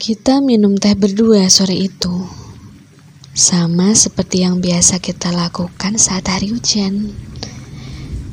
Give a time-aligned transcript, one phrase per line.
[0.00, 2.24] Kita minum teh berdua sore itu.
[3.36, 7.12] Sama seperti yang biasa kita lakukan saat hari hujan.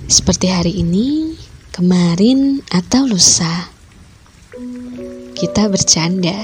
[0.08, 1.36] Seperti hari ini,
[1.76, 3.68] kemarin, atau lusa.
[5.36, 6.40] Kita bercanda.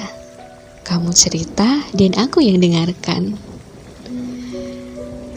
[0.83, 3.39] Kamu cerita dan aku yang dengarkan.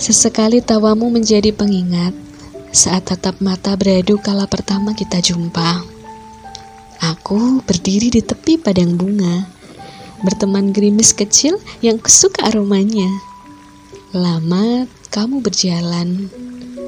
[0.03, 2.11] Sesekali tawamu menjadi pengingat
[2.75, 5.87] saat tatap mata beradu kala pertama kita jumpa.
[7.07, 9.55] Aku berdiri di tepi padang bunga,
[10.27, 13.07] berteman gerimis kecil yang kesuka aromanya.
[14.11, 16.27] Lama kamu berjalan,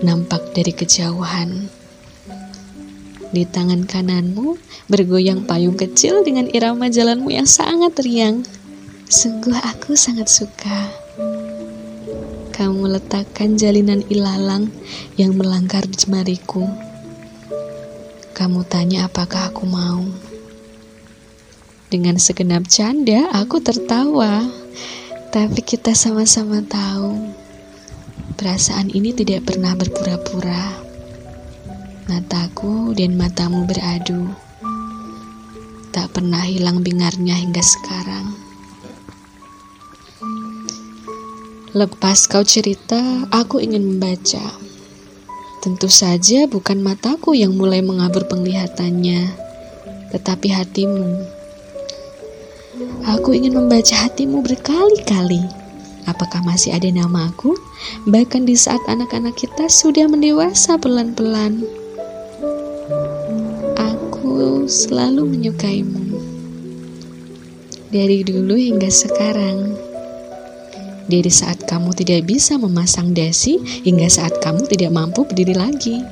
[0.02, 1.70] nampak dari kejauhan.
[3.30, 4.58] Di tangan kananmu
[4.90, 8.42] bergoyang payung kecil dengan irama jalanmu yang sangat riang.
[9.06, 10.90] Sungguh aku sangat suka.
[12.58, 14.66] Kamu letakkan jalinan ilalang
[15.14, 16.66] yang melangkar di jemariku.
[18.34, 20.02] Kamu tanya apakah aku mau.
[21.88, 24.44] Dengan segenap canda, aku tertawa.
[25.32, 27.32] Tapi kita sama-sama tahu,
[28.36, 30.84] perasaan ini tidak pernah berpura-pura.
[32.12, 34.28] Mataku dan matamu beradu.
[35.96, 38.36] Tak pernah hilang bingarnya hingga sekarang.
[41.72, 43.00] Lepas kau cerita,
[43.32, 44.44] aku ingin membaca.
[45.64, 49.32] Tentu saja bukan mataku yang mulai mengabur penglihatannya,
[50.12, 51.37] tetapi hatimu.
[53.18, 55.42] Aku ingin membaca hatimu berkali-kali.
[56.06, 57.58] Apakah masih ada namaku?
[58.08, 61.66] Bahkan di saat anak-anak kita sudah mendewasa pelan-pelan
[64.68, 66.20] selalu menyukaimu.
[67.88, 69.72] Dari dulu hingga sekarang.
[71.08, 76.04] Dari saat kamu tidak bisa memasang dasi hingga saat kamu tidak mampu berdiri lagi.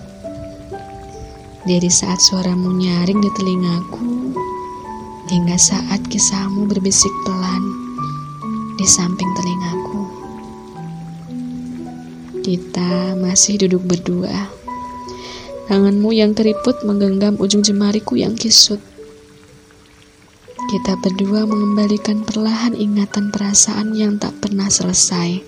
[1.69, 4.16] Dari saat suaramu nyaring di telingaku
[5.31, 7.63] hingga saat kisahmu berbisik pelan
[8.79, 10.03] di samping telingaku.
[12.47, 14.57] Kita masih duduk berdua
[15.67, 18.79] Tanganmu yang keriput menggenggam ujung jemariku yang kisut.
[20.71, 25.43] Kita berdua mengembalikan perlahan ingatan perasaan yang tak pernah selesai.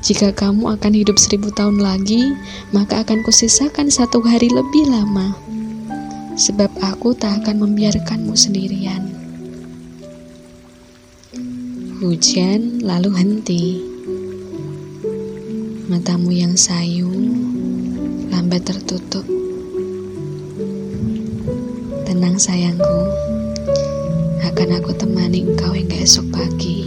[0.00, 2.32] Jika kamu akan hidup seribu tahun lagi,
[2.72, 5.36] maka akan kusisakan satu hari lebih lama.
[6.36, 9.08] Sebab aku tak akan membiarkanmu sendirian.
[11.96, 13.64] Hujan lalu henti.
[15.88, 17.08] Matamu yang sayu
[18.28, 19.24] lambat tertutup.
[22.04, 23.00] Tenang sayangku,
[24.44, 26.85] akan aku temani engkau hingga esok pagi.